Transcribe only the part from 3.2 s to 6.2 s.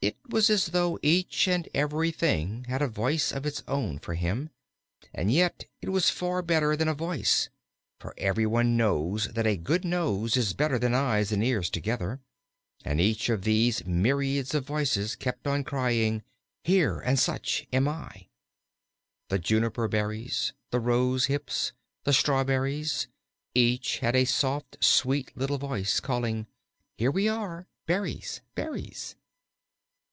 of its own for him; and yet it was